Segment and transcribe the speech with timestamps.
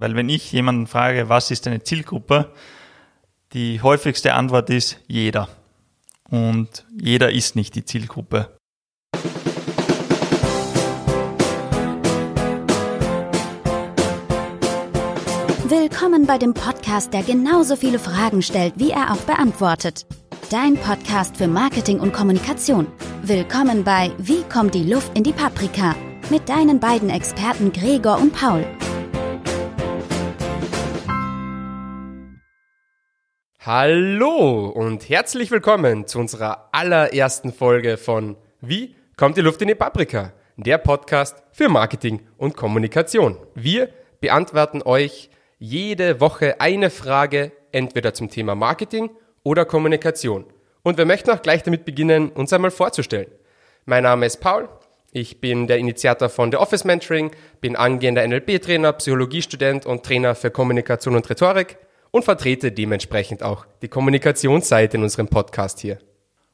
[0.00, 2.50] Weil wenn ich jemanden frage, was ist deine Zielgruppe,
[3.52, 5.48] die häufigste Antwort ist jeder.
[6.30, 8.56] Und jeder ist nicht die Zielgruppe.
[15.68, 20.06] Willkommen bei dem Podcast, der genauso viele Fragen stellt, wie er auch beantwortet.
[20.50, 22.86] Dein Podcast für Marketing und Kommunikation.
[23.22, 25.94] Willkommen bei Wie kommt die Luft in die Paprika?
[26.30, 28.64] Mit deinen beiden Experten Gregor und Paul.
[33.62, 39.74] Hallo und herzlich willkommen zu unserer allerersten Folge von Wie kommt die Luft in die
[39.74, 40.32] Paprika?
[40.56, 43.36] Der Podcast für Marketing und Kommunikation.
[43.54, 43.90] Wir
[44.22, 45.28] beantworten euch
[45.58, 49.10] jede Woche eine Frage, entweder zum Thema Marketing
[49.42, 50.46] oder Kommunikation.
[50.82, 53.30] Und wir möchten auch gleich damit beginnen, uns einmal vorzustellen.
[53.84, 54.70] Mein Name ist Paul,
[55.12, 60.50] ich bin der Initiator von The Office Mentoring, bin angehender NLP-Trainer, Psychologiestudent und Trainer für
[60.50, 61.76] Kommunikation und Rhetorik
[62.10, 65.98] und vertrete dementsprechend auch die Kommunikationsseite in unserem Podcast hier.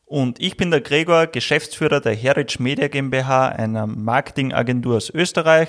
[0.04, 5.68] Und ich bin der Gregor, Geschäftsführer der Heritage Media GmbH, einer Marketingagentur aus Österreich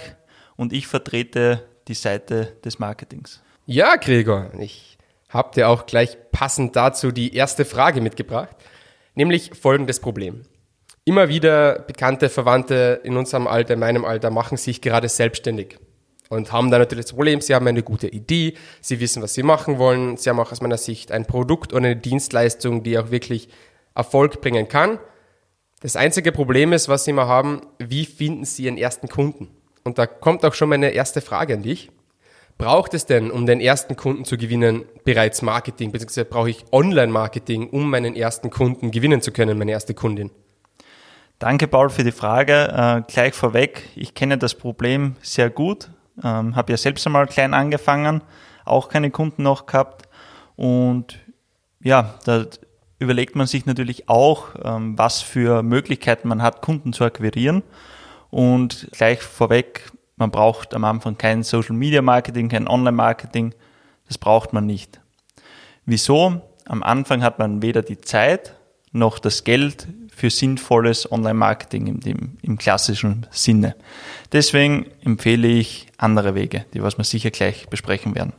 [0.55, 3.41] und ich vertrete die Seite des Marketings.
[3.65, 4.97] Ja, Gregor, ich
[5.29, 8.55] habe dir auch gleich passend dazu die erste Frage mitgebracht,
[9.15, 10.43] nämlich folgendes Problem.
[11.03, 15.79] Immer wieder bekannte Verwandte in unserem Alter, in meinem Alter, machen sich gerade selbstständig
[16.29, 19.43] und haben dann natürlich das Problem, sie haben eine gute Idee, sie wissen, was sie
[19.43, 23.11] machen wollen, sie haben auch aus meiner Sicht ein Produkt oder eine Dienstleistung, die auch
[23.11, 23.49] wirklich
[23.95, 24.99] Erfolg bringen kann.
[25.81, 29.49] Das einzige Problem ist, was sie immer haben, wie finden sie ihren ersten Kunden?
[29.83, 31.89] Und da kommt auch schon meine erste Frage an dich.
[32.57, 37.69] Braucht es denn, um den ersten Kunden zu gewinnen, bereits Marketing, beziehungsweise brauche ich Online-Marketing,
[37.69, 40.31] um meinen ersten Kunden gewinnen zu können, meine erste Kundin?
[41.37, 43.03] Danke, Paul, für die Frage.
[43.07, 45.91] Äh, gleich vorweg, ich kenne das Problem sehr gut.
[46.23, 48.21] Ähm, habe ja selbst einmal klein angefangen,
[48.65, 50.07] auch keine Kunden noch gehabt.
[50.55, 51.19] Und
[51.81, 52.45] ja, da
[52.99, 57.63] überlegt man sich natürlich auch, ähm, was für Möglichkeiten man hat, Kunden zu akquirieren.
[58.29, 63.53] Und gleich vorweg, man braucht am Anfang kein Social Media Marketing, kein Online Marketing.
[64.07, 64.99] Das braucht man nicht.
[65.85, 66.41] Wieso?
[66.65, 68.55] Am Anfang hat man weder die Zeit
[68.91, 73.75] noch das Geld für sinnvolles Online-Marketing im, im, klassischen Sinne.
[74.31, 78.33] Deswegen empfehle ich andere Wege, die was wir sicher gleich besprechen werden.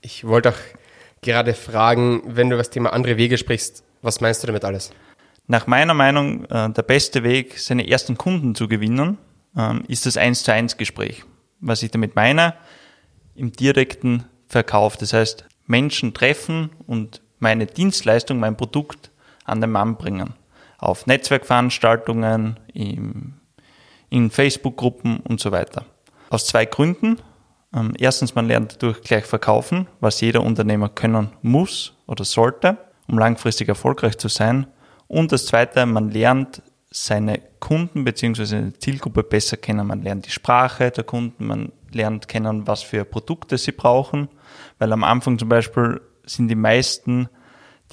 [0.00, 0.58] Ich wollte auch
[1.22, 4.90] gerade fragen, wenn du über das Thema andere Wege sprichst, was meinst du damit alles?
[5.46, 9.18] Nach meiner Meinung, äh, der beste Weg, seine ersten Kunden zu gewinnen,
[9.56, 11.24] ähm, ist das 1 zu 1 Gespräch.
[11.60, 12.54] Was ich damit meine,
[13.34, 14.96] im direkten Verkauf.
[14.96, 19.10] Das heißt, Menschen treffen und meine Dienstleistung, mein Produkt
[19.44, 20.34] an den Mann bringen.
[20.78, 23.34] Auf Netzwerkveranstaltungen, im,
[24.10, 25.86] in Facebook-Gruppen und so weiter.
[26.30, 27.18] Aus zwei Gründen.
[27.74, 32.78] Ähm, erstens, man lernt durch gleich verkaufen, was jeder Unternehmer können muss oder sollte,
[33.08, 34.66] um langfristig erfolgreich zu sein.
[35.08, 38.72] Und das zweite, man lernt seine Kunden bzw.
[38.78, 39.86] Zielgruppe besser kennen.
[39.86, 44.28] Man lernt die Sprache der Kunden, man lernt kennen, was für Produkte sie brauchen,
[44.78, 47.28] weil am Anfang zum Beispiel sind die meisten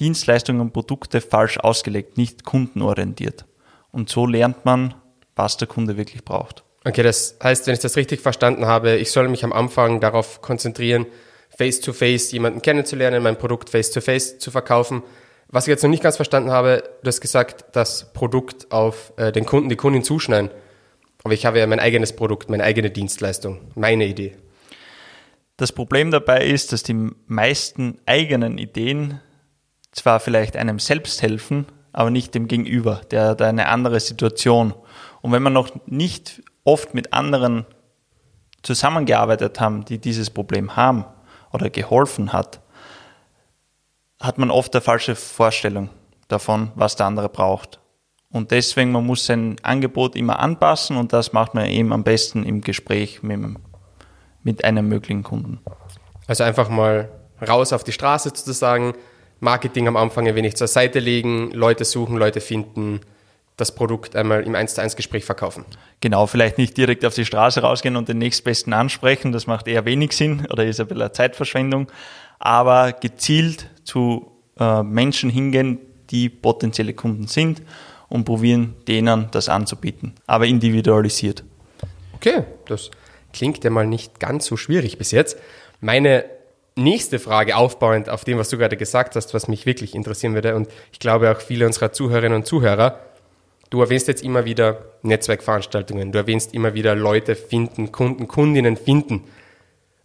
[0.00, 3.46] Dienstleistungen und Produkte falsch ausgelegt, nicht kundenorientiert.
[3.92, 4.94] Und so lernt man,
[5.36, 6.64] was der Kunde wirklich braucht.
[6.86, 10.42] Okay, das heißt, wenn ich das richtig verstanden habe, ich soll mich am Anfang darauf
[10.42, 11.06] konzentrieren,
[11.56, 15.02] face-to-face -face jemanden kennenzulernen, mein Produkt face-to-face -face zu verkaufen.
[15.48, 19.32] Was ich jetzt noch nicht ganz verstanden habe, du hast gesagt, das Produkt auf äh,
[19.32, 20.50] den Kunden, die Kundin zuschneiden.
[21.22, 24.36] Aber ich habe ja mein eigenes Produkt, meine eigene Dienstleistung, meine Idee.
[25.56, 29.20] Das Problem dabei ist, dass die meisten eigenen Ideen
[29.92, 34.74] zwar vielleicht einem selbst helfen, aber nicht dem Gegenüber, der hat eine andere Situation.
[35.22, 37.66] Und wenn man noch nicht oft mit anderen
[38.62, 41.04] zusammengearbeitet haben, die dieses Problem haben
[41.52, 42.60] oder geholfen hat,
[44.20, 45.90] hat man oft eine falsche Vorstellung
[46.28, 47.80] davon, was der andere braucht.
[48.30, 52.44] Und deswegen, man muss sein Angebot immer anpassen und das macht man eben am besten
[52.44, 53.40] im Gespräch mit,
[54.42, 55.60] mit einem möglichen Kunden.
[56.26, 57.10] Also einfach mal
[57.46, 58.94] raus auf die Straße sozusagen,
[59.40, 63.00] Marketing am Anfang ein wenig zur Seite legen, Leute suchen, Leute finden,
[63.56, 65.64] das Produkt einmal im 1 zu 1 Gespräch verkaufen.
[66.00, 69.84] Genau, vielleicht nicht direkt auf die Straße rausgehen und den nächstbesten ansprechen, das macht eher
[69.84, 71.90] wenig Sinn oder ist ein bisschen eine Zeitverschwendung,
[72.38, 75.78] aber gezielt zu äh, Menschen hingehen,
[76.10, 77.62] die potenzielle Kunden sind
[78.08, 81.44] und probieren, denen das anzubieten, aber individualisiert.
[82.14, 82.90] Okay, das
[83.32, 85.38] klingt ja mal nicht ganz so schwierig bis jetzt.
[85.80, 86.24] Meine
[86.76, 90.54] nächste Frage aufbauend auf dem, was du gerade gesagt hast, was mich wirklich interessieren würde
[90.56, 92.98] und ich glaube auch viele unserer Zuhörerinnen und Zuhörer,
[93.74, 99.24] du erwähnst jetzt immer wieder Netzwerkveranstaltungen, du erwähnst immer wieder Leute finden, Kunden, Kundinnen finden.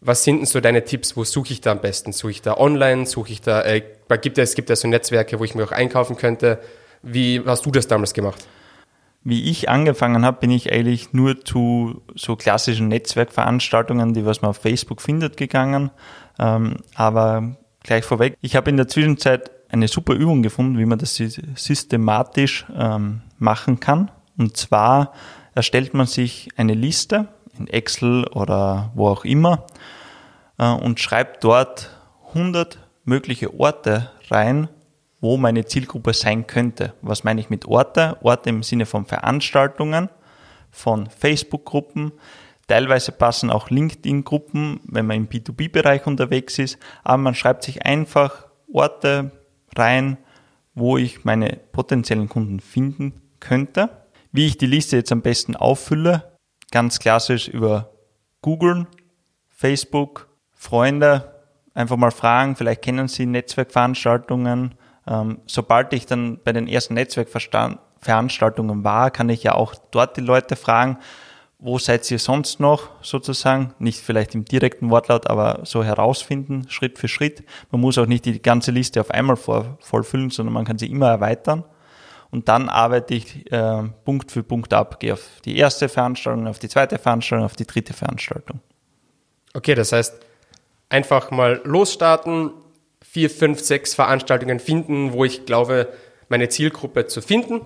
[0.01, 1.15] Was sind denn so deine Tipps?
[1.15, 2.11] Wo suche ich da am besten?
[2.11, 3.05] Suche ich da online?
[3.05, 3.83] Suche ich da, äh,
[4.21, 6.59] gibt es gibt ja so Netzwerke, wo ich mir auch einkaufen könnte.
[7.03, 8.47] Wie hast du das damals gemacht?
[9.23, 14.49] Wie ich angefangen habe, bin ich eigentlich nur zu so klassischen Netzwerkveranstaltungen, die was man
[14.49, 15.91] auf Facebook findet, gegangen.
[16.39, 20.97] Ähm, aber gleich vorweg, ich habe in der Zwischenzeit eine super Übung gefunden, wie man
[20.97, 21.21] das
[21.55, 24.11] systematisch ähm, machen kann.
[24.37, 25.13] Und zwar
[25.55, 27.27] erstellt man sich eine Liste
[27.57, 29.65] in Excel oder wo auch immer
[30.57, 31.89] äh, und schreibt dort
[32.29, 34.69] 100 mögliche Orte rein,
[35.19, 36.93] wo meine Zielgruppe sein könnte.
[37.01, 38.17] Was meine ich mit Orte?
[38.21, 40.09] Orte im Sinne von Veranstaltungen,
[40.71, 42.13] von Facebook-Gruppen.
[42.67, 46.77] Teilweise passen auch LinkedIn-Gruppen, wenn man im B2B-Bereich unterwegs ist.
[47.03, 49.31] Aber man schreibt sich einfach Orte
[49.75, 50.17] rein,
[50.75, 53.89] wo ich meine potenziellen Kunden finden könnte.
[54.31, 56.37] Wie ich die Liste jetzt am besten auffülle,
[56.71, 57.91] ganz klassisch über
[58.41, 58.87] Google,
[59.47, 61.33] Facebook, Freunde,
[61.73, 64.75] einfach mal fragen, vielleicht kennen Sie Netzwerkveranstaltungen.
[65.07, 70.21] Ähm, sobald ich dann bei den ersten Netzwerkveranstaltungen war, kann ich ja auch dort die
[70.21, 70.99] Leute fragen,
[71.61, 73.73] wo seid ihr sonst noch sozusagen?
[73.79, 77.43] Nicht vielleicht im direkten Wortlaut, aber so herausfinden, Schritt für Schritt.
[77.69, 80.89] Man muss auch nicht die ganze Liste auf einmal vor, vollfüllen, sondern man kann sie
[80.89, 81.65] immer erweitern.
[82.31, 86.59] Und dann arbeite ich äh, Punkt für Punkt ab, gehe auf die erste Veranstaltung, auf
[86.59, 88.59] die zweite Veranstaltung, auf die dritte Veranstaltung.
[89.53, 90.13] Okay, das heißt,
[90.89, 92.51] einfach mal losstarten,
[93.01, 95.87] vier, fünf, sechs Veranstaltungen finden, wo ich glaube,
[96.27, 97.61] meine Zielgruppe zu finden,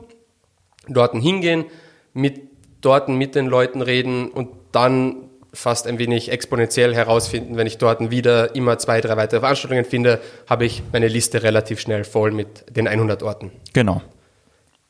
[0.88, 1.66] dort hingehen,
[2.14, 7.78] mit dort mit den Leuten reden und dann fast ein wenig exponentiell herausfinden, wenn ich
[7.78, 10.20] dort wieder immer zwei, drei weitere Veranstaltungen finde,
[10.50, 13.52] habe ich meine Liste relativ schnell voll mit den 100 Orten.
[13.72, 14.02] Genau.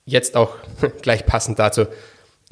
[0.05, 0.55] Jetzt auch
[1.01, 1.85] gleich passend dazu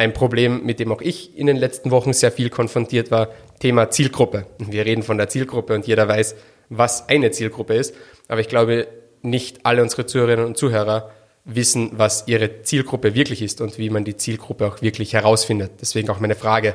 [0.01, 3.91] ein Problem, mit dem auch ich in den letzten Wochen sehr viel konfrontiert war, Thema
[3.91, 4.47] Zielgruppe.
[4.57, 6.35] Wir reden von der Zielgruppe und jeder weiß,
[6.69, 7.93] was eine Zielgruppe ist.
[8.27, 8.87] Aber ich glaube,
[9.21, 11.11] nicht alle unsere Zuhörerinnen und Zuhörer
[11.45, 15.73] wissen, was ihre Zielgruppe wirklich ist und wie man die Zielgruppe auch wirklich herausfindet.
[15.81, 16.73] Deswegen auch meine Frage,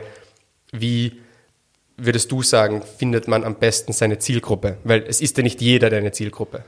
[0.70, 1.20] wie
[1.96, 4.76] würdest du sagen, findet man am besten seine Zielgruppe?
[4.84, 6.62] Weil es ist ja nicht jeder deine Zielgruppe.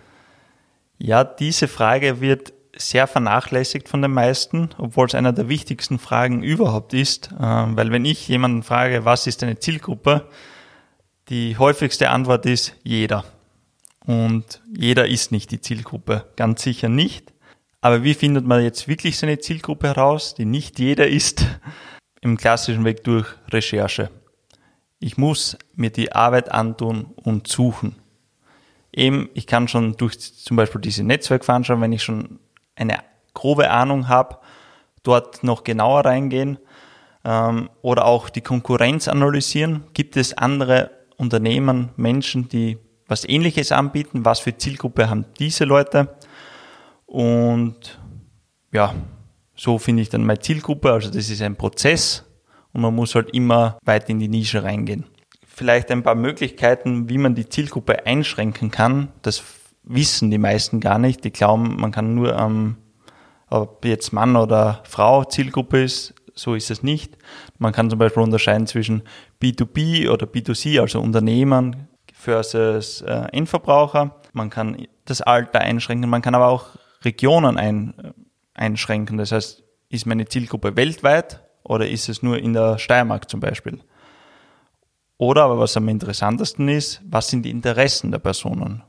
[0.98, 6.42] Ja, diese Frage wird sehr vernachlässigt von den meisten, obwohl es einer der wichtigsten Fragen
[6.42, 7.30] überhaupt ist.
[7.40, 10.28] Ähm, weil wenn ich jemanden frage, was ist deine Zielgruppe,
[11.28, 13.24] die häufigste Antwort ist jeder.
[14.06, 17.32] Und jeder ist nicht die Zielgruppe, ganz sicher nicht.
[17.80, 21.44] Aber wie findet man jetzt wirklich seine Zielgruppe heraus, die nicht jeder ist?
[22.20, 24.10] Im klassischen Weg durch Recherche.
[24.98, 27.94] Ich muss mir die Arbeit antun und suchen.
[28.92, 32.40] Eben, ich kann schon durch zum Beispiel diese Netzwerkveranstaltung, wenn ich schon
[32.78, 32.98] eine
[33.34, 34.38] grobe Ahnung habe,
[35.02, 36.58] dort noch genauer reingehen
[37.24, 39.84] ähm, oder auch die Konkurrenz analysieren.
[39.94, 44.24] Gibt es andere Unternehmen, Menschen, die was Ähnliches anbieten?
[44.24, 46.16] Was für Zielgruppe haben diese Leute?
[47.06, 47.98] Und
[48.72, 48.94] ja,
[49.56, 50.92] so finde ich dann meine Zielgruppe.
[50.92, 52.24] Also das ist ein Prozess
[52.72, 55.04] und man muss halt immer weiter in die Nische reingehen.
[55.46, 59.08] Vielleicht ein paar Möglichkeiten, wie man die Zielgruppe einschränken kann.
[59.22, 59.42] Das
[59.88, 61.24] wissen die meisten gar nicht.
[61.24, 62.76] Die glauben, man kann nur, ähm,
[63.50, 67.16] ob jetzt Mann oder Frau Zielgruppe ist, so ist es nicht.
[67.58, 69.02] Man kann zum Beispiel unterscheiden zwischen
[69.42, 74.14] B2B oder B2C, also Unternehmen versus äh, Endverbraucher.
[74.32, 76.66] Man kann das Alter einschränken, man kann aber auch
[77.02, 78.12] Regionen ein, äh,
[78.54, 79.18] einschränken.
[79.18, 83.80] Das heißt, ist meine Zielgruppe weltweit oder ist es nur in der Steiermark zum Beispiel?
[85.16, 88.82] Oder aber was am interessantesten ist, was sind die Interessen der Personen?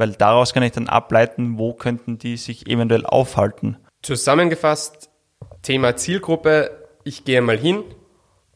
[0.00, 3.76] Weil daraus kann ich dann ableiten, wo könnten die sich eventuell aufhalten.
[4.00, 5.10] Zusammengefasst,
[5.60, 6.70] Thema Zielgruppe,
[7.04, 7.84] ich gehe mal hin.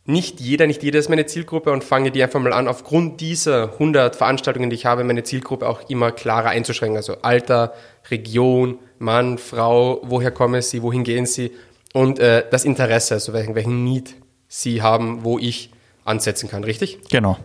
[0.06, 3.74] Nicht jeder, nicht jeder ist meine Zielgruppe und fange die einfach mal an, aufgrund dieser
[3.74, 6.96] 100 Veranstaltungen, die ich habe, meine Zielgruppe auch immer klarer einzuschränken.
[6.96, 7.74] Also Alter,
[8.10, 11.50] Region, Mann, Frau, woher kommen sie, wohin gehen sie
[11.92, 14.14] und äh, das Interesse, also welchen, welchen Need
[14.48, 15.72] sie haben, wo ich
[16.06, 17.00] ansetzen kann, richtig?
[17.10, 17.36] Genau.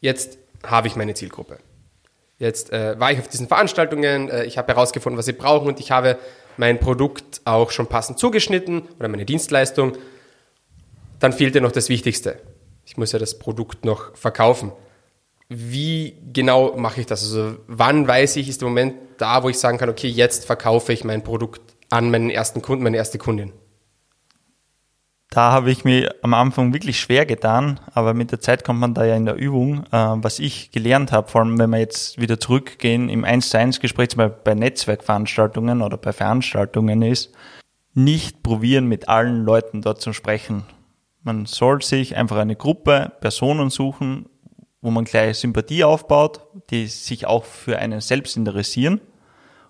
[0.00, 1.58] Jetzt habe ich meine Zielgruppe.
[2.38, 5.80] Jetzt äh, war ich auf diesen Veranstaltungen, äh, ich habe herausgefunden, was sie brauchen und
[5.80, 6.18] ich habe
[6.56, 9.92] mein Produkt auch schon passend zugeschnitten oder meine Dienstleistung.
[11.20, 12.40] Dann fehlte noch das Wichtigste.
[12.84, 14.72] Ich muss ja das Produkt noch verkaufen.
[15.48, 17.22] Wie genau mache ich das?
[17.22, 20.92] Also wann weiß ich, ist der Moment da, wo ich sagen kann, okay, jetzt verkaufe
[20.92, 21.60] ich mein Produkt
[21.90, 23.52] an meinen ersten Kunden, meine erste Kundin?
[25.34, 28.94] Da habe ich mir am Anfang wirklich schwer getan, aber mit der Zeit kommt man
[28.94, 29.82] da ja in der Übung.
[29.90, 33.58] Äh, was ich gelernt habe, vor allem wenn wir jetzt wieder zurückgehen im 1 zu
[33.58, 37.32] 1 Gespräch, Beispiel bei Netzwerkveranstaltungen oder bei Veranstaltungen ist,
[37.94, 40.66] nicht probieren, mit allen Leuten dort zu sprechen.
[41.24, 44.26] Man soll sich einfach eine Gruppe Personen suchen,
[44.82, 49.00] wo man gleich Sympathie aufbaut, die sich auch für einen selbst interessieren.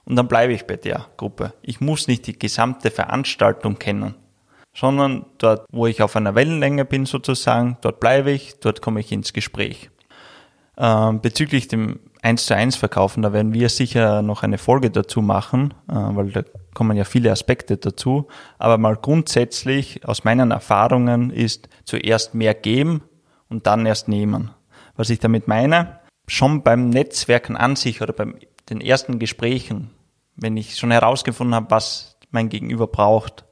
[0.04, 1.54] Und dann bleibe ich bei der Gruppe.
[1.62, 4.14] Ich muss nicht die gesamte Veranstaltung kennen,
[4.74, 9.12] sondern dort, wo ich auf einer Wellenlänge bin sozusagen, dort bleibe ich, dort komme ich
[9.12, 9.90] ins Gespräch.
[10.76, 15.22] Ähm, bezüglich dem 1 zu 1 Verkaufen, da werden wir sicher noch eine Folge dazu
[15.22, 16.42] machen, äh, weil da
[16.74, 18.26] kommen ja viele Aspekte dazu.
[18.58, 23.02] Aber mal grundsätzlich aus meinen Erfahrungen ist zuerst mehr geben
[23.48, 24.50] und dann erst nehmen.
[24.96, 28.36] Was ich damit meine, schon beim Netzwerken an sich oder beim
[28.70, 29.90] den ersten Gesprächen,
[30.36, 33.44] wenn ich schon herausgefunden habe, was mein Gegenüber braucht,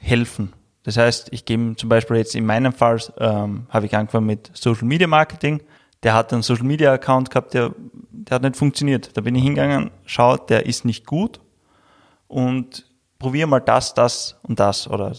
[0.00, 0.52] helfen.
[0.82, 4.50] Das heißt, ich gebe zum Beispiel jetzt in meinem Fall, ähm, habe ich angefangen mit
[4.54, 5.62] Social Media Marketing.
[6.02, 7.74] Der hat einen Social Media Account gehabt, der,
[8.10, 9.16] der hat nicht funktioniert.
[9.16, 11.40] Da bin ich hingegangen, schau, der ist nicht gut
[12.28, 12.86] und
[13.18, 14.86] probiere mal das, das und das.
[14.86, 15.16] Oder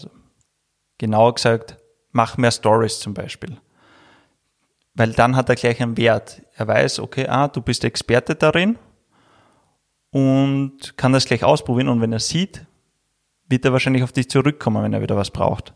[0.98, 1.76] genauer gesagt,
[2.12, 3.56] mach mehr Stories zum Beispiel.
[4.94, 6.42] Weil dann hat er gleich einen Wert.
[6.54, 8.78] Er weiß, okay, ah, du bist Experte darin
[10.10, 11.88] und kann das gleich ausprobieren.
[11.88, 12.64] Und wenn er sieht,
[13.48, 15.74] wird er wahrscheinlich auf dich zurückkommen, wenn er wieder was braucht.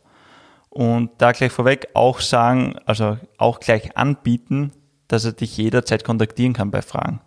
[0.69, 4.73] Und da gleich vorweg auch sagen, also auch gleich anbieten,
[5.09, 7.21] dass er dich jederzeit kontaktieren kann bei Fragen.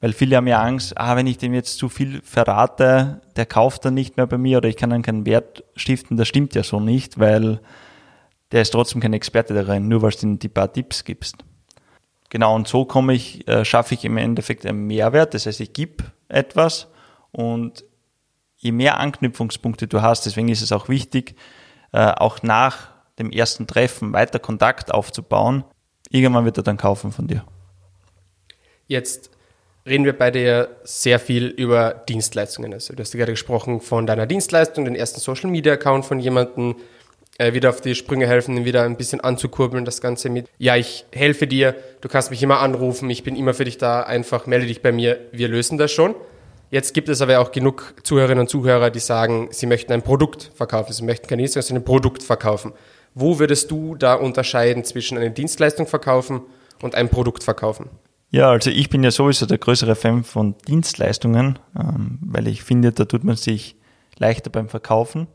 [0.00, 3.84] Weil viele haben ja Angst, ah, wenn ich dem jetzt zu viel verrate, der kauft
[3.84, 6.16] dann nicht mehr bei mir oder ich kann dann keinen Wert stiften.
[6.16, 7.60] Das stimmt ja so nicht, weil
[8.52, 11.36] der ist trotzdem kein Experte darin, nur weil du ihm die paar Tipps gibst.
[12.30, 15.34] Genau, und so komme ich, äh, schaffe ich im Endeffekt einen Mehrwert.
[15.34, 16.88] Das heißt, ich gebe etwas
[17.30, 17.84] und
[18.64, 21.36] je mehr Anknüpfungspunkte du hast, deswegen ist es auch wichtig,
[21.92, 25.64] äh, auch nach dem ersten Treffen weiter Kontakt aufzubauen.
[26.10, 27.44] Irgendwann wird er dann kaufen von dir.
[28.88, 29.30] Jetzt
[29.86, 32.72] reden wir bei dir sehr viel über Dienstleistungen.
[32.72, 36.18] Also du hast ja gerade gesprochen von deiner Dienstleistung, den ersten Social Media Account von
[36.18, 36.76] jemandem,
[37.36, 41.04] äh, wieder auf die Sprünge helfen, wieder ein bisschen anzukurbeln, das Ganze mit, ja, ich
[41.12, 44.66] helfe dir, du kannst mich immer anrufen, ich bin immer für dich da, einfach melde
[44.66, 46.14] dich bei mir, wir lösen das schon.
[46.70, 50.50] Jetzt gibt es aber auch genug Zuhörerinnen und Zuhörer, die sagen, sie möchten ein Produkt
[50.54, 50.92] verkaufen.
[50.92, 52.72] Sie möchten keine Dienstleistung, sondern ein Produkt verkaufen.
[53.14, 56.42] Wo würdest du da unterscheiden zwischen einer Dienstleistung verkaufen
[56.82, 57.90] und einem Produkt verkaufen?
[58.30, 62.90] Ja, also ich bin ja sowieso der größere Fan von Dienstleistungen, ähm, weil ich finde,
[62.90, 63.76] da tut man sich
[64.18, 65.28] leichter beim Verkaufen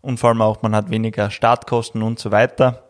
[0.00, 2.88] und vor allem auch, man hat weniger Startkosten und so weiter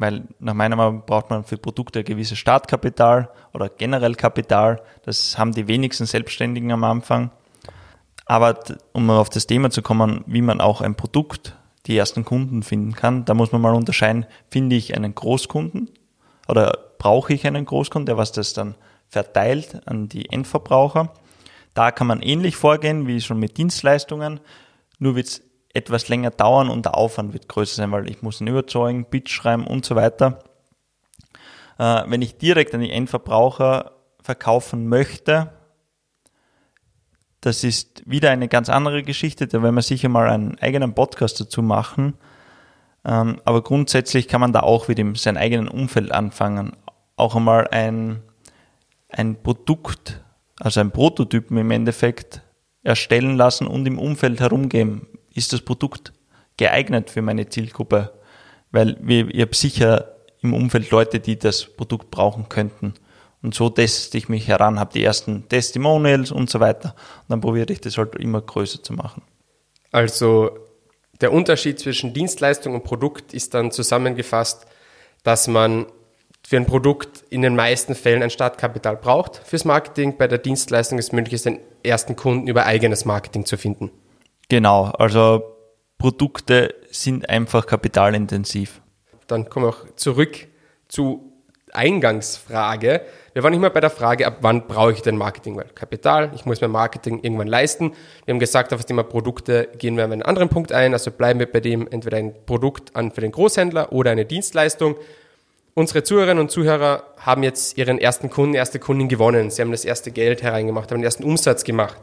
[0.00, 4.82] weil nach meiner Meinung braucht man für Produkte ein gewisses Startkapital oder generell Kapital.
[5.04, 7.30] Das haben die wenigsten Selbstständigen am Anfang.
[8.24, 8.58] Aber
[8.92, 11.54] um auf das Thema zu kommen, wie man auch ein Produkt,
[11.84, 15.90] die ersten Kunden finden kann, da muss man mal unterscheiden, finde ich einen Großkunden
[16.48, 18.76] oder brauche ich einen Großkunden, der was das dann
[19.10, 21.12] verteilt an die Endverbraucher.
[21.74, 24.40] Da kann man ähnlich vorgehen wie schon mit Dienstleistungen,
[24.98, 28.40] nur wird es etwas länger dauern und der Aufwand wird größer sein, weil ich muss
[28.40, 30.40] ihn überzeugen, Pitch schreiben und so weiter.
[31.78, 35.52] Äh, wenn ich direkt an die Endverbraucher verkaufen möchte,
[37.40, 41.40] das ist wieder eine ganz andere Geschichte, da werden wir sicher mal einen eigenen Podcast
[41.40, 42.14] dazu machen.
[43.04, 46.76] Ähm, aber grundsätzlich kann man da auch wieder in seinem eigenen Umfeld anfangen.
[47.16, 48.22] Auch einmal ein,
[49.08, 50.22] ein Produkt,
[50.58, 52.42] also ein Prototypen im Endeffekt
[52.82, 55.06] erstellen lassen und im Umfeld herumgeben
[55.40, 56.12] ist das Produkt
[56.58, 58.12] geeignet für meine Zielgruppe?
[58.70, 62.94] Weil wir, ich habe sicher im Umfeld Leute, die das Produkt brauchen könnten.
[63.42, 66.94] Und so teste ich mich heran, habe die ersten Testimonials und so weiter.
[67.22, 69.22] Und dann probiere ich das halt immer größer zu machen.
[69.90, 70.50] Also
[71.22, 74.66] der Unterschied zwischen Dienstleistung und Produkt ist dann zusammengefasst,
[75.22, 75.86] dass man
[76.46, 80.18] für ein Produkt in den meisten Fällen ein Startkapital braucht fürs Marketing.
[80.18, 83.90] Bei der Dienstleistung ist es möglich, den ersten Kunden über eigenes Marketing zu finden.
[84.50, 85.44] Genau, also
[85.96, 88.82] Produkte sind einfach kapitalintensiv.
[89.28, 90.48] Dann kommen wir auch zurück
[90.88, 91.32] zu
[91.72, 93.02] Eingangsfrage.
[93.32, 95.56] Wir waren immer bei der Frage, ab wann brauche ich denn Marketing?
[95.56, 97.92] Weil Kapital, ich muss mein Marketing irgendwann leisten.
[98.24, 100.94] Wir haben gesagt, auf das Thema Produkte gehen wir an einen anderen Punkt ein.
[100.94, 104.96] Also bleiben wir bei dem entweder ein Produkt an für den Großhändler oder eine Dienstleistung.
[105.74, 109.50] Unsere Zuhörerinnen und Zuhörer haben jetzt ihren ersten Kunden, erste Kundin gewonnen.
[109.50, 112.00] Sie haben das erste Geld hereingemacht, haben den ersten Umsatz gemacht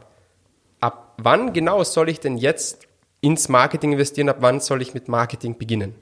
[0.80, 2.86] ab wann genau soll ich denn jetzt
[3.20, 4.28] ins Marketing investieren?
[4.28, 5.94] Ab wann soll ich mit Marketing beginnen?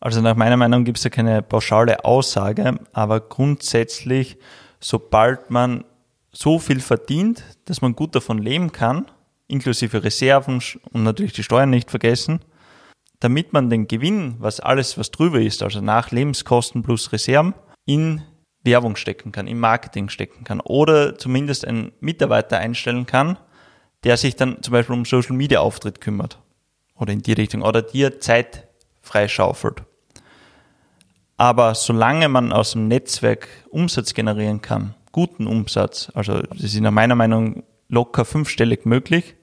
[0.00, 4.36] Also nach meiner Meinung gibt es ja keine pauschale Aussage, aber grundsätzlich,
[4.78, 5.84] sobald man
[6.30, 9.06] so viel verdient, dass man gut davon leben kann,
[9.46, 12.40] inklusive Reserven und natürlich die Steuern nicht vergessen,
[13.20, 17.54] damit man den Gewinn, was alles, was drüber ist, also nach Lebenskosten plus Reserven,
[17.86, 18.22] in
[18.62, 23.38] Werbung stecken kann, in Marketing stecken kann oder zumindest einen Mitarbeiter einstellen kann,
[24.04, 26.38] der sich dann zum Beispiel um Social Media Auftritt kümmert
[26.94, 28.68] oder in die Richtung oder dir Zeit
[29.02, 29.82] freischaufelt.
[31.36, 36.90] Aber solange man aus dem Netzwerk Umsatz generieren kann, guten Umsatz, also das ist nach
[36.90, 39.34] meiner Meinung locker fünfstellig möglich,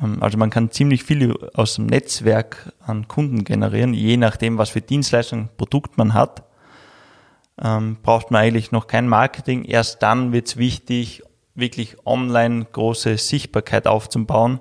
[0.00, 4.70] ähm, also man kann ziemlich viel aus dem Netzwerk an Kunden generieren, je nachdem, was
[4.70, 6.44] für Dienstleistung, Produkt man hat.
[7.62, 9.64] Ähm, braucht man eigentlich noch kein Marketing.
[9.64, 11.22] Erst dann wird es wichtig,
[11.54, 14.60] wirklich online große Sichtbarkeit aufzubauen,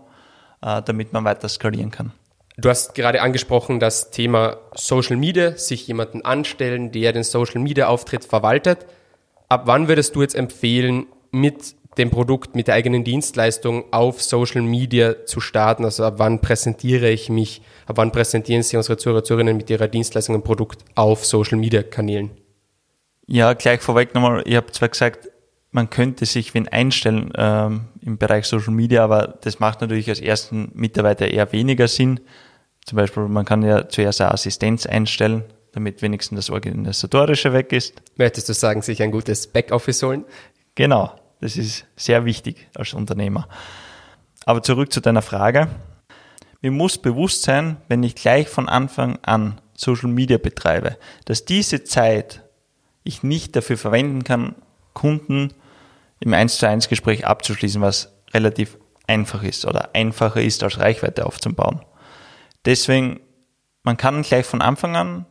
[0.62, 2.12] äh, damit man weiter skalieren kann.
[2.58, 7.88] Du hast gerade angesprochen das Thema Social Media, sich jemanden anstellen, der den Social Media
[7.88, 8.86] Auftritt verwaltet.
[9.50, 14.62] Ab wann würdest du jetzt empfehlen, mit dem Produkt, mit der eigenen Dienstleistung auf Social
[14.62, 15.84] Media zu starten?
[15.84, 19.88] Also ab wann präsentiere ich mich, ab wann präsentieren Sie unsere Zuhörer, Zuhörerinnen mit ihrer
[19.88, 22.32] Dienstleistung und Produkt auf Social Media Kanälen?
[23.26, 25.30] Ja, gleich vorweg nochmal, ich habe zwar gesagt,
[25.74, 30.22] man könnte sich wen einstellen ähm, im Bereich Social Media, aber das macht natürlich als
[30.22, 32.20] ersten Mitarbeiter eher weniger Sinn.
[32.86, 38.02] Zum Beispiel, man kann ja zuerst eine Assistenz einstellen, damit wenigstens das Organisatorische weg ist.
[38.18, 40.26] Möchtest du sagen, sich ein gutes Backoffice holen?
[40.76, 41.16] Genau.
[41.42, 43.50] Das ist sehr wichtig als Unternehmer.
[44.46, 45.68] Aber zurück zu deiner Frage.
[46.62, 51.84] Mir muss bewusst sein, wenn ich gleich von Anfang an Social Media betreibe, dass diese
[51.84, 52.44] Zeit
[53.04, 54.56] ich nicht dafür verwenden kann,
[54.94, 55.54] Kunden
[56.20, 61.26] im 1 zu 1 Gespräch abzuschließen, was relativ einfach ist oder einfacher ist, als Reichweite
[61.26, 61.82] aufzubauen.
[62.66, 63.20] Deswegen,
[63.84, 65.26] man kann gleich von Anfang an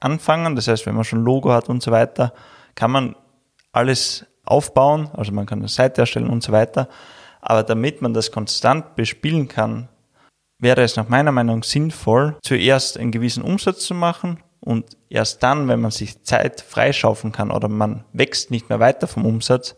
[0.00, 2.32] anfangen, das heißt, wenn man schon Logo hat und so weiter,
[2.74, 3.16] kann man
[3.72, 6.88] alles aufbauen, also man kann eine Seite erstellen und so weiter.
[7.40, 9.88] Aber damit man das konstant bespielen kann,
[10.58, 15.68] wäre es nach meiner Meinung sinnvoll, zuerst einen gewissen Umsatz zu machen und erst dann,
[15.68, 19.76] wenn man sich Zeit freischaufen kann oder man wächst nicht mehr weiter vom Umsatz,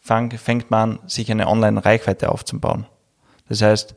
[0.00, 2.86] fängt man an, sich eine Online-Reichweite aufzubauen.
[3.48, 3.94] Das heißt,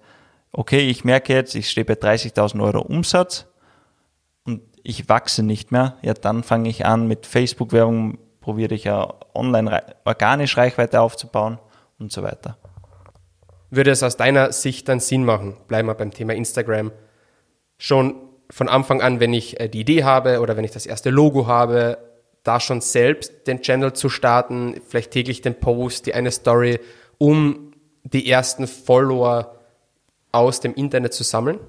[0.52, 3.48] okay, ich merke jetzt, ich stehe bei 30.000 Euro Umsatz
[4.46, 9.14] und ich wachse nicht mehr, ja, dann fange ich an mit Facebook-Werbung, probiere ich ja
[9.34, 11.60] online organisch Reichweite aufzubauen
[12.00, 12.58] und so weiter.
[13.70, 16.92] Würde es aus deiner Sicht dann Sinn machen, bleiben wir beim Thema Instagram,
[17.78, 18.16] schon
[18.50, 21.48] von Anfang an, wenn ich äh, die Idee habe oder wenn ich das erste Logo
[21.48, 21.98] habe,
[22.44, 26.80] da schon selbst den Channel zu starten, vielleicht täglich den Post, die eine Story,
[27.18, 29.56] um die ersten Follower
[30.32, 31.60] aus dem Internet zu sammeln?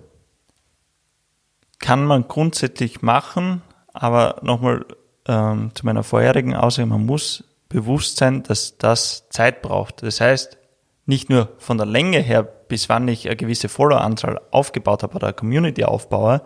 [1.81, 3.63] Kann man grundsätzlich machen,
[3.93, 4.85] aber nochmal
[5.27, 10.03] ähm, zu meiner vorherigen Aussage, man muss bewusst sein, dass das Zeit braucht.
[10.03, 10.58] Das heißt,
[11.09, 15.29] nicht nur von der Länge her, bis wann ich eine gewisse Followeranzahl aufgebaut habe oder
[15.29, 16.43] eine Community aufbaue,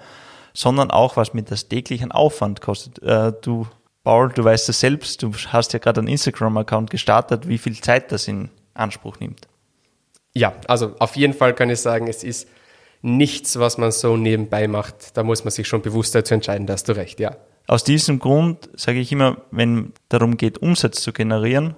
[0.54, 3.02] sondern auch, was mir das täglichen Aufwand kostet.
[3.02, 3.66] Äh, du,
[4.04, 8.12] Paul, du weißt es selbst, du hast ja gerade einen Instagram-Account gestartet, wie viel Zeit
[8.12, 9.48] das in Anspruch nimmt.
[10.32, 12.48] Ja, also auf jeden Fall kann ich sagen, es ist
[13.02, 15.16] nichts, was man so nebenbei macht.
[15.16, 17.36] Da muss man sich schon bewusst dazu entscheiden, da hast du recht, ja.
[17.66, 21.74] Aus diesem Grund sage ich immer, wenn darum geht, Umsatz zu generieren,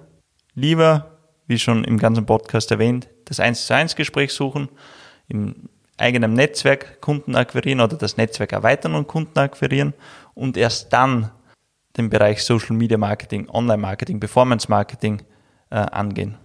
[0.53, 1.14] lieber,
[1.47, 4.69] wie schon im ganzen Podcast erwähnt, das 1 zu 1 Gespräch suchen,
[5.27, 9.93] im eigenen Netzwerk Kunden akquirieren oder das Netzwerk erweitern und Kunden akquirieren
[10.33, 11.31] und erst dann
[11.97, 15.21] den Bereich Social Media Marketing, Online Marketing, Performance Marketing
[15.69, 16.37] äh, angehen.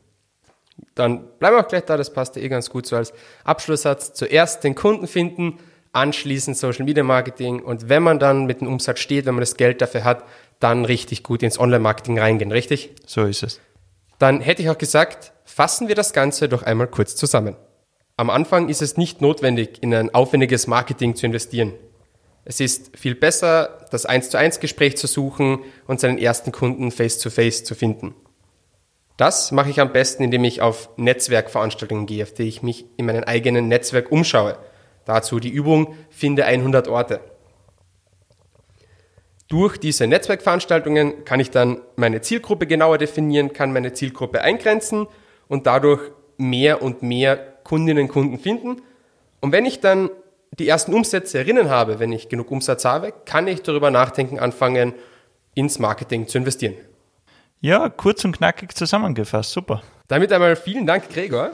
[0.95, 3.13] Dann bleiben wir auch gleich da, das passt eh ganz gut so als
[3.45, 4.15] Abschlusssatz.
[4.15, 5.59] Zuerst den Kunden finden,
[5.93, 9.57] anschließend Social Media Marketing und wenn man dann mit dem Umsatz steht, wenn man das
[9.57, 10.25] Geld dafür hat,
[10.61, 12.95] dann richtig gut ins Online Marketing reingehen, richtig?
[13.07, 13.61] So ist es.
[14.21, 17.57] Dann hätte ich auch gesagt, fassen wir das Ganze doch einmal kurz zusammen.
[18.17, 21.73] Am Anfang ist es nicht notwendig, in ein aufwendiges Marketing zu investieren.
[22.45, 26.93] Es ist viel besser, das 1 zu 1 Gespräch zu suchen und seinen ersten Kunden
[26.93, 28.15] face to face zu finden.
[29.17, 33.07] Das mache ich am besten, indem ich auf Netzwerkveranstaltungen gehe, auf die ich mich in
[33.07, 34.57] meinem eigenen Netzwerk umschaue
[35.05, 37.21] Dazu die Übung Finde 100 Orte.
[39.51, 45.09] Durch diese Netzwerkveranstaltungen kann ich dann meine Zielgruppe genauer definieren, kann meine Zielgruppe eingrenzen
[45.49, 48.81] und dadurch mehr und mehr Kundinnen und Kunden finden.
[49.41, 50.09] Und wenn ich dann
[50.57, 54.95] die ersten Umsätze erinnern habe, wenn ich genug Umsatz habe, kann ich darüber nachdenken, anfangen,
[55.55, 56.75] ins Marketing zu investieren.
[57.61, 59.83] Ja, kurz und knackig zusammengefasst, super.
[60.07, 61.51] Damit einmal vielen Dank, Gregor.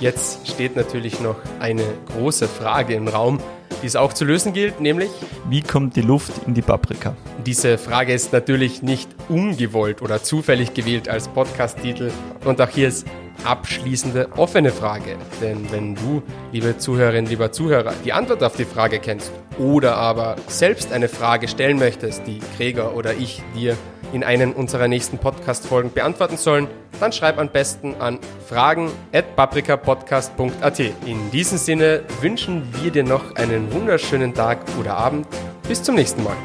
[0.00, 3.40] Jetzt steht natürlich noch eine große Frage im Raum,
[3.82, 5.10] die es auch zu lösen gilt, nämlich
[5.48, 7.14] Wie kommt die Luft in die Paprika?
[7.44, 12.10] Diese Frage ist natürlich nicht ungewollt oder zufällig gewählt als Podcast-Titel
[12.44, 13.06] und auch hier ist
[13.44, 15.16] abschließende offene Frage.
[15.40, 20.36] Denn wenn du, liebe Zuhörerin, lieber Zuhörer, die Antwort auf die Frage kennst oder aber
[20.46, 23.76] selbst eine Frage stellen möchtest, die Gregor oder ich dir
[24.12, 26.68] in einen unserer nächsten Podcast-Folgen beantworten sollen,
[27.00, 30.80] dann schreib am besten an fragen at paprikapodcast.at.
[31.06, 35.26] In diesem Sinne wünschen wir dir noch einen wunderschönen Tag oder Abend.
[35.68, 36.36] Bis zum nächsten Mal.